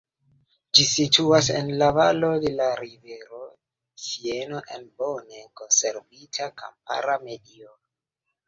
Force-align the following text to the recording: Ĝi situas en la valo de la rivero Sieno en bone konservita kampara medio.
Ĝi 0.77 0.85
situas 0.91 1.49
en 1.57 1.67
la 1.83 1.89
valo 1.97 2.31
de 2.45 2.53
la 2.61 2.69
rivero 2.79 3.41
Sieno 4.07 4.63
en 4.79 4.89
bone 5.03 5.45
konservita 5.63 6.53
kampara 6.63 7.21
medio. 7.29 7.71